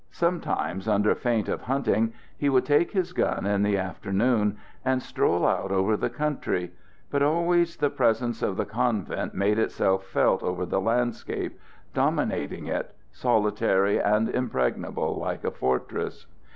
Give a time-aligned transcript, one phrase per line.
[0.09, 5.45] Sometimes, under feint of hunting, he would take his gun in the afternoon and stroll
[5.45, 6.71] out over the country;
[7.11, 11.59] but always the presence of the convent made itself felt over the landscape,
[11.93, 16.25] dominating it, solitary and impregnable, like a fortress.